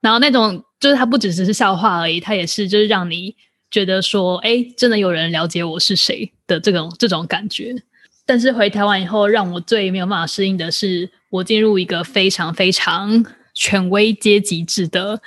[0.00, 3.34] 然后那种就是它不只是是笑话而已，它也是就是让你
[3.70, 7.74] 觉得说，哎，真的有人了解我是谁的这种这种感觉。
[8.24, 15.20] 但是回台湾以后，让我最没有办法适应的是，我进入一个非常非常权威阶级制的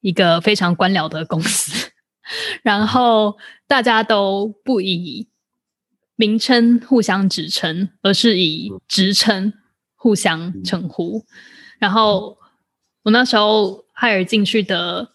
[0.00, 1.90] 一个非常官僚的公司，
[2.64, 3.36] 然后
[3.68, 5.28] 大家都不以。
[6.16, 9.52] 名称互相指称，而是以职称
[9.96, 11.24] 互相称呼。
[11.78, 12.38] 然后
[13.02, 15.12] 我那时候海尔进去的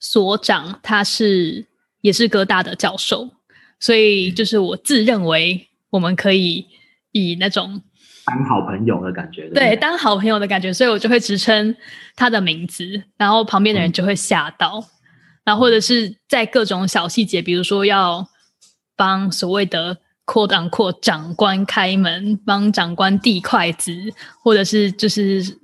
[0.00, 1.66] 所长，他是
[2.00, 3.30] 也是哥大的教授，
[3.78, 6.66] 所以就是我自认为我们可以
[7.12, 7.82] 以那种
[8.24, 11.76] 当好朋友的感觉，对，当好朋友的感觉，所以我就会直称
[12.16, 14.82] 他的名字，然后旁边的人就会吓到，
[15.44, 18.26] 然后或者是在各种小细节，比如说要。
[19.02, 23.92] 帮所谓的扩档扩长官开门，帮长官递筷子，
[24.44, 25.58] 或者是就是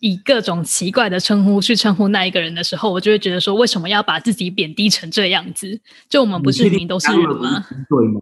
[0.00, 5.78] 以各种奇怪的称呼去称呼那一个人的时候，我就会觉得说，为什么要把自己贬低成这样子？
[6.08, 7.66] 就我们不是明明都是人吗？
[7.90, 8.20] 对吗？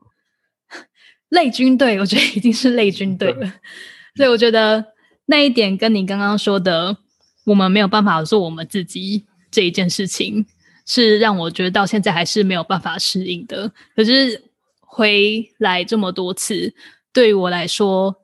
[1.30, 3.52] 类军队，我觉得已经是类军队了。
[4.16, 4.84] 所以我觉得
[5.26, 6.96] 那一点跟你刚刚说的，
[7.44, 10.44] 我们没有办法做我们自己这一件事情。
[10.86, 13.70] 是让我觉得到现在还是没有办法适应的。
[13.94, 14.42] 可是
[14.80, 16.72] 回来这么多次，
[17.12, 18.16] 对于我来说，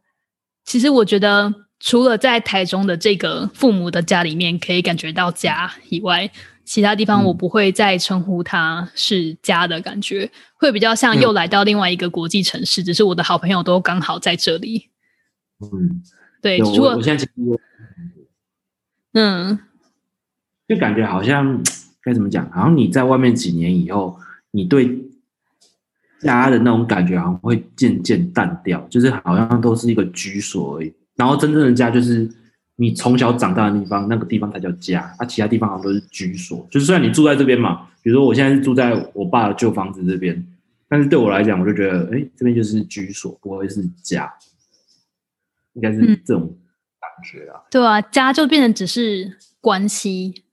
[0.64, 6.30] 其实我觉得，除了在台中的这个父母的家里面可以感觉到家以外，
[6.64, 14.88] 其他地方我不会再称呼它是家的感觉，会比较像又来到另外一个国际城市，只是我的好朋友都刚好在这里。
[15.60, 16.00] 嗯，
[16.40, 17.28] 对，如果我我现在
[19.14, 19.58] 嗯，
[20.68, 21.60] 就感觉好像
[22.02, 24.18] 该怎么讲，好像你在外面几年以后，
[24.50, 24.98] 你对
[26.20, 30.92] 家的那种感觉好像会渐渐淡掉，就是好像都是一个居所而已。
[31.16, 32.28] 然后真正的家就是
[32.76, 36.66] 你从小长大的地方，那个地方才叫家，啊，其他地方好像都是居所。
[36.70, 40.44] 就是虽然你住在这边嘛，比如说我现在是住在我爸的旧房子这边，
[40.88, 44.32] 但是对我来讲，我就觉得，哎，这边就是居所，不会是家，
[45.74, 46.56] 应该是嗯这种
[47.00, 47.60] 感觉啊。
[47.70, 50.44] 对啊，家就变成只是关系，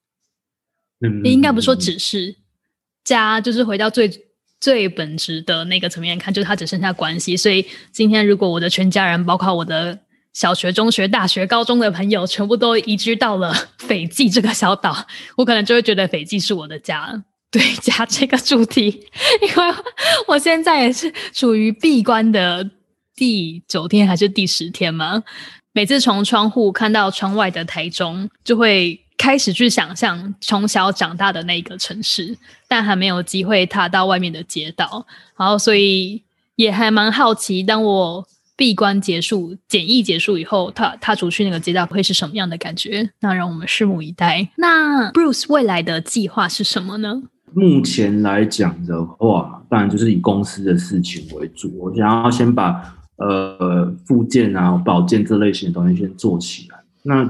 [1.02, 2.36] 嗯，应该不说只是
[3.04, 4.12] 家，就是回到最
[4.60, 7.38] 最本质的那个层面看，就是它只剩下关系。
[7.38, 9.98] 所以今天如果我的全家人，包括我的
[10.34, 15.08] 小学、中学、大学、高中的朋友，全部都移居到了 斐济这个小岛，
[15.38, 17.24] 我可能就会觉得斐济是我的家。
[17.52, 19.08] 对家这个主题，
[19.42, 19.76] 因为
[20.28, 22.70] 我现在也是处于闭关的
[23.16, 25.24] 第九天还是第十天嘛，
[25.74, 32.36] 每次从窗户看到窗外的台中，就会开始去想象从小长大的那个城市，
[32.70, 35.06] 但还没有机会踏到外面的街道，
[35.38, 36.24] 然后所以
[36.56, 43.10] 也还蛮好奇，当我闭关结束、检疫结束以后，踏踏出去那个街道会是什么样的感觉？
[43.20, 44.50] 那让我们拭目以待。
[44.56, 47.22] 那 Bruce 未来的计划是什么呢？
[47.54, 51.70] 目前来讲的话，当然就是以公司的事情为主。
[51.78, 56.78] 我想要先把呃附件啊、保健这类型的东西先做起来。
[57.04, 57.30] 那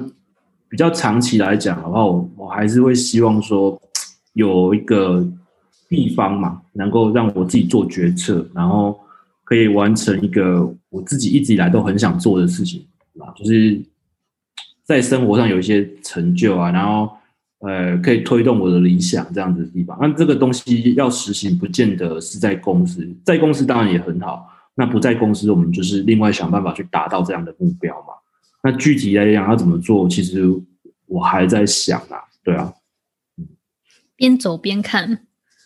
[0.69, 3.81] 比较长期来讲的话，我我还是会希望说
[4.33, 5.27] 有一个
[5.89, 8.97] 地方嘛，能够让我自己做决策，然后
[9.43, 12.85] 可以完成一个我自己一直以来都很想做的事情
[13.19, 13.81] 啊，就是
[14.85, 17.09] 在生活上有一些成就啊，然后。
[17.61, 19.97] 呃，可以推动我的理想这样子的地方。
[19.99, 24.47] 那这个东西要实行，不见得是在公司，在公司当然也很好。
[24.75, 28.13] 那不在公司，我们就是另外想办法去达到这样的目标嘛。
[28.63, 30.43] 那具体来讲要怎么做，其实
[31.05, 32.19] 我还在想啊。
[32.43, 32.73] 对啊，
[34.15, 35.07] 边走边看。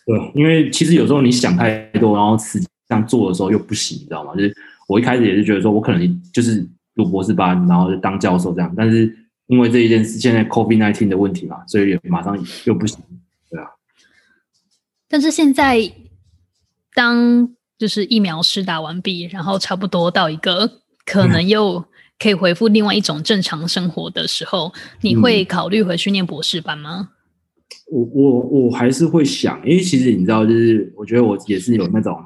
[0.06, 4.34] 对，因为其实有时候你想太多，然后实际上做的时候又不行，你知道吗？
[4.34, 4.56] 就是
[4.88, 9.16] 我一开始也是觉得说，我可能就是读博士班，然后就当教授这样，但是。
[9.46, 12.98] 因为这一件事，现在 COVID nineteen 的问题嘛，所以也马上又不行，
[13.50, 13.68] 对啊。
[15.06, 15.78] 但是现在，
[16.94, 21.84] 当就是疫苗施打完毕，然后差不多到一个可能又
[22.18, 27.10] 可以回复另外一种正常生活的时候，你会考虑回去念博士班吗？
[27.90, 32.16] 我我我还是会想，因为其实你知道，就是我觉得我也是有那种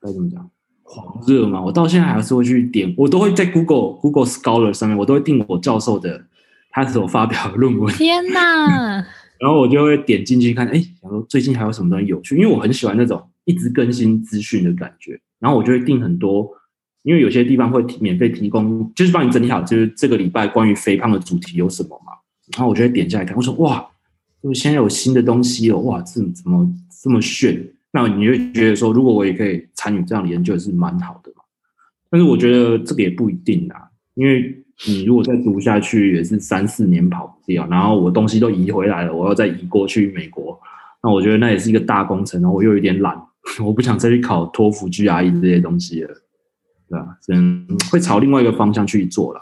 [0.00, 0.50] 该怎么讲。
[0.88, 6.24] 狂热嘛，我到现在还是会去点，我都会在 Google Google Scholar 上面，我都会订我教授的
[6.70, 7.92] 他所发表的论文。
[7.94, 9.04] 天 哪！
[9.38, 15.20] 然后我就会点进去看，哎，想说最近还有什么东西有趣，因为我很喜欢那种一直更新资讯的感觉。
[15.40, 16.48] 然后我就会订很多，
[17.06, 22.12] 因为有些地方会免费提供，就是帮你整理好，就是这个礼拜关于肥胖的主题有什么嘛。
[22.56, 23.86] 然后我就会点下来看，我说哇，
[24.40, 26.68] 我现在有新的东西了，哇，这怎么
[27.00, 27.64] 这么炫？
[27.92, 31.44] 那你就觉得说，如果我也可以参与这样的研究，也是蛮好的嘛。
[32.10, 33.80] 但是我觉得这个也不一定啊，
[34.14, 34.52] 因为
[34.88, 37.64] 你如果再读下去，也是三四年跑不掉。
[37.68, 40.58] 然后我东西都移回来了，我要再移过去美国，
[41.04, 42.42] 那我觉得那也是一个大工程。
[42.42, 43.16] 然后我又有点懒，
[43.64, 46.10] 我不想再去考托福、GRE 这些东西了，
[46.88, 47.18] 对吧？
[47.32, 49.40] 嗯，会朝另外一个方向去做了。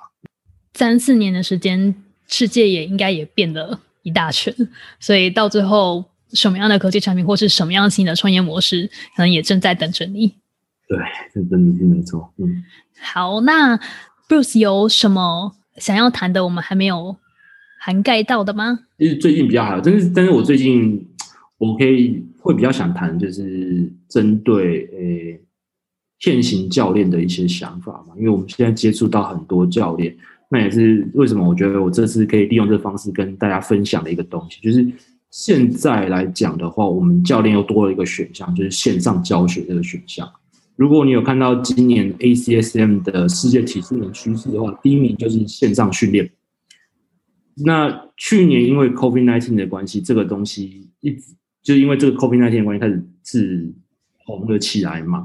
[0.74, 1.94] 三四年的时间，
[2.26, 4.54] 世界也应该也变了一大圈，
[5.00, 6.04] 所以到最后。
[6.32, 10.26] 什么样的科技产品，或是什么样新的创业模式，可能也正在等着你。
[10.88, 10.98] 对，
[11.32, 12.28] 这真的是没错。
[12.38, 12.64] 嗯，
[13.00, 13.78] 好，那
[14.28, 17.16] Bruce 有什么想要谈的，我们还没有
[17.78, 18.80] 涵盖到的吗？
[18.98, 21.06] 其实最近比较好，但是但是我最近
[21.58, 25.40] 我可以会比较想谈，就是针对诶
[26.18, 30.16] 现行教练的一些想法嘛，因为我们现在接触到很多教练，
[30.48, 34.86] 那也是为什么我觉得我这次可以利用这个方式跟大家分享的一个东西，就是。
[35.36, 40.32] 现在来讲的话，我们教练又多了一个选项，就是线上教学这个选项。
[40.76, 46.30] 如果你有看到今年 ACSM 的世界体适能趋势的话，第一名就是线上训练。
[47.56, 51.34] 那去年因为 COVID-19 的关系，这个东西一直
[51.64, 53.74] 就因为这个 COVID-19 的关系开始是
[54.24, 55.24] 红了起来嘛。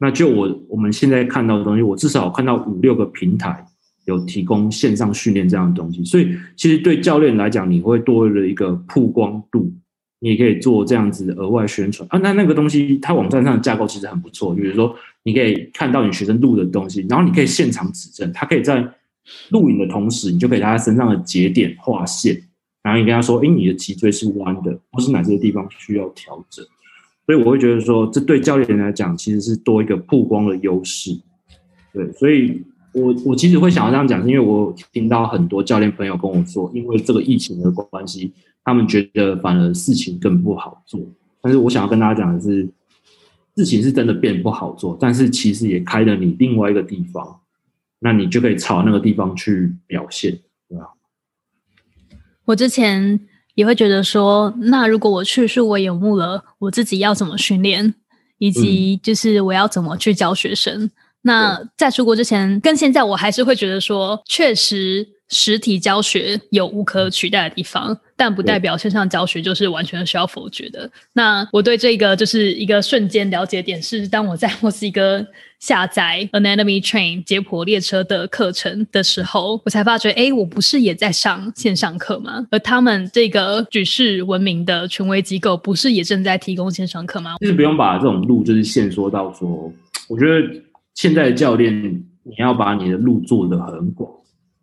[0.00, 3.64] 那就我我们现在看到的东西，我至少看到五六个平台。
[4.06, 9.70] 有提供线上训练这样的东西，所以其实对教练来讲，你会多了一个曝光度，
[10.18, 12.18] 你也可以做这样子额外宣传啊。
[12.18, 18.82] 那那个东西，它网站上的架构其实很不错，比如说你可以看到你学生录的东西，然后你可以现场指正，他可以在
[19.50, 22.34] 录影的同时，你就给他身上的节点画线，
[22.82, 26.64] 然后你跟他说，哎，你的脊椎是弯的，或是哪些地方需要调整。
[27.26, 31.18] 所以我会觉得说，这对教练来讲，其实是多一个曝光的优势。
[31.92, 32.62] 对，所以
[32.92, 38.32] 我我其实会想要这样讲，是因为我听到很多教练朋友跟我说，因为这个疫情的关系。
[38.62, 41.00] 他们觉得反而事情更不好做，
[41.40, 42.68] 但是我想要跟大家讲的是，
[43.56, 47.40] 事情是真的变不好做，但是其实也开了你另外一个地方，
[48.00, 50.90] 那你就可以朝那个地方去表现，对吧？
[52.44, 53.18] 我之前
[53.54, 57.94] 也会觉得说，那如果我去数位游牧了，我自己要怎么训练，
[58.38, 60.90] 以及就是我要怎么去教学生？
[61.22, 65.06] 那在出国之前跟现在，我还是会觉得说，确实。
[65.30, 70.90] 实体教学有无可取代的地方，但不代表线上教学就是完全需要否决的。
[71.12, 75.24] 那我对这个就是一个瞬间了解点是，当我在墨西哥
[75.60, 82.46] 下载 Anatomy Train 解剖列车的课程的时候，我才发觉，哎，我不是也在上线上课吗？
[82.50, 87.36] 而他们这个举世闻名的权威机构，不是也正在提供线上课吗？
[87.40, 89.72] 就是不用把这种路就是限缩到说，
[90.08, 90.60] 我觉得
[90.94, 91.72] 现在的教练，
[92.24, 94.10] 你要把你的路做得很广。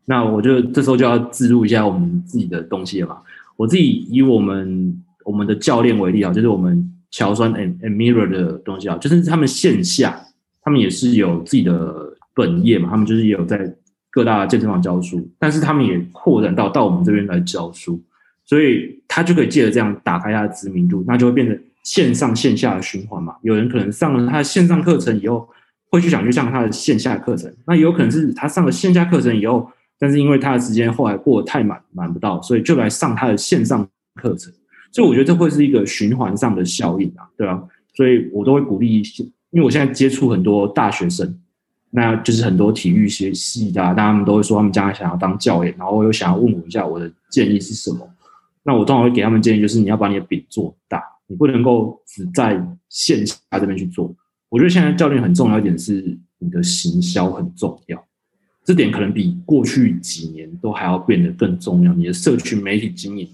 [0.10, 3.18] 那我就这时候就要自入一下我们自己的东西了嘛。
[3.58, 10.18] 我自己以我们我们的教练为例啊，就是我们乔酸 and and mirror 的东西啊，就是他们线下
[10.62, 11.94] 他们也是有自己的
[12.34, 13.76] 本业嘛，他们就是也有在
[14.10, 18.02] 各大健身房教书，但是他们也扩展到到我们这边来教书，
[18.46, 23.36] 所以他就可以借着这样打开他的知名度，那就会变成线上线下的循环嘛。
[23.42, 25.50] 有人可能上了他的线上课程以后，
[25.90, 29.70] 会去想去上他的线下课程，那有可能是他上了线下课程以后。
[30.00, 34.54] 但是因为他的时间后来过得太满，满不到，所以就来上他的线上课程。
[34.92, 37.62] 所以我觉得这会是一个循环上的效应啊，对吧？
[37.94, 39.02] 所以我都会鼓励，
[39.52, 41.38] 因为我现在接触很多大学生，
[41.90, 48.08] 那就是很多体育学系的，他们都会说他们将来想要当教练，然后又想要问我一下我的建议是什么。
[48.64, 54.14] 那我通常会给他们建议，就是你要把你的饼做大，你不能够只在线下这边去做。
[54.50, 58.07] 我觉得现在教练很重要一点是你的行销很重要。
[58.68, 61.94] 这点可能比过去几年都还要变得更重要。
[61.94, 63.26] 你的社群媒体经营，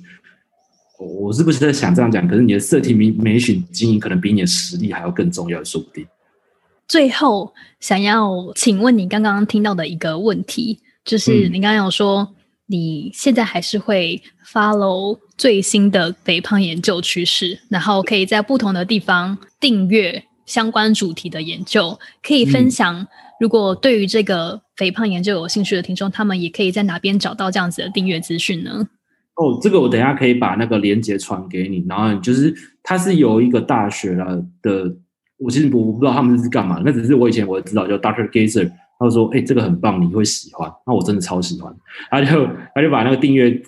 [0.99, 2.27] 我是不是在想这样讲？
[2.27, 6.05] 可是你的社群媒媒体经营可能比你的实力还要更重要，说不定。
[6.87, 12.35] 最后，想要请问你刚刚听到的一个问题，就是你刚刚有说
[12.67, 23.07] 你现在还是会 follow 最新的肥胖研究趋势，然后可以在不同的地方订阅相关主题的研究，可以分享。
[23.43, 28.87] 如果对于这个肥胖研究有兴趣的听众，他们也可以在哪边找到这样子的订阅资讯呢？
[29.35, 31.83] 哦，这个我等下可以把那个链接传给你。
[31.85, 34.95] 然后就是它是有一个大学的的，
[35.37, 41.75] 我其实我不知道他们是干嘛，那只是我以前我知道叫 Doctor Gazer，他说：“哎，这个很棒，你会喜欢。”那我真的超喜欢。
[42.09, 43.61] 他就他就把那个订阅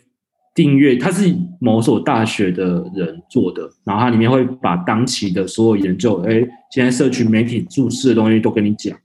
[0.54, 8.98] 订阅，他是某所大学的人做的，然后他里面会把当期的所有研究，哎，现在社群媒体注释的东西都跟你讲。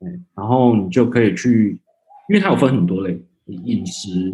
[0.00, 1.80] 嗯，然后你就可以去，
[2.28, 4.32] 因为它有分很多类，饮食、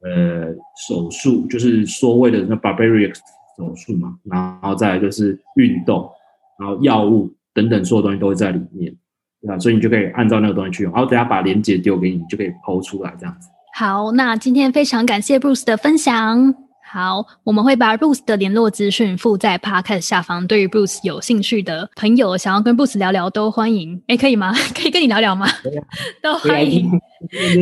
[0.00, 0.54] 呃，
[0.88, 3.14] 手术，就是所谓的那 barbaric
[3.58, 6.08] 手术嘛，然后再来就是运动，
[6.58, 8.94] 然后药物等等，所有东西都会在里面，
[9.42, 9.58] 对吧？
[9.58, 13.48] 所以你就可以按照那个东西去用，然后等下把链接丢给你，就可以剖出来这样子。
[13.74, 16.54] 好，那今天非常感谢 Bruce 的分享。
[16.92, 20.46] 好，我们会把 Bruce 的联络资讯附在 Podcast 下方。
[20.46, 24.02] 对于 Bruce 有兴趣的朋友，想要跟 Bruce 聊聊，都欢迎。
[24.08, 24.52] 哎，可以吗？
[24.76, 25.48] 可以跟你聊聊吗？
[26.22, 26.90] 都欢迎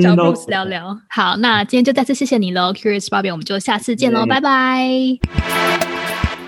[0.02, 0.98] 找 Bruce 聊聊。
[1.08, 4.88] 好，那今天就再次谢谢你喽，Curious Bobby，我们就下次见喽，拜拜。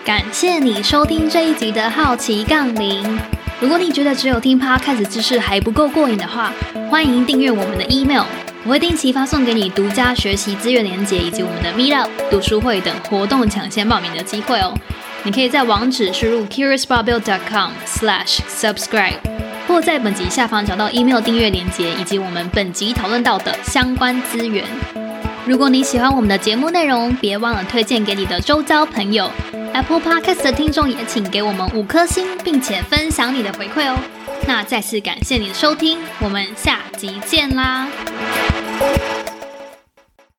[0.05, 3.17] 感谢你收听这一集的好奇杠铃。
[3.61, 6.53] 如果你觉得只有听 Podcast 知识还不够过瘾的话，
[6.91, 8.25] 欢迎订阅我们的 email。
[8.65, 14.73] 我会定期发送给你独家学习资源连接，以及我们的 Meetup 读书会等活动抢先报名的机会哦。
[15.25, 19.17] 你可以在网址输入 curiousbarbell.com/slash/subscribe，
[19.67, 24.65] 或在本集下方找到 email 订阅连接，以及我们本集讨论到的相关资源。
[25.45, 29.29] 如果你喜欢我们的节目内容，别忘了推荐给你的周遭朋友。
[29.73, 33.99] Apple Podcast 的听众也请给我们五颗星，并且分享你的回馈哦。
[34.55, 37.89] 那再次感谢你的收听，我们下集见啦。